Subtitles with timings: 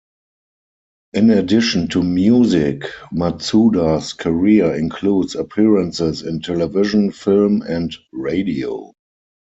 [1.13, 8.93] In addition to music, Matsuda's career includes appearances in television, film, and radio.